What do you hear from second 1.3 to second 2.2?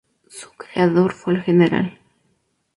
el gral.